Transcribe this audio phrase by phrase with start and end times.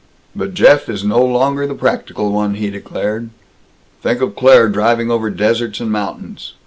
[0.35, 3.29] "But Jeff is no longer the practical one," he declared.
[4.01, 6.53] "Think of Claire driving over deserts and mountains.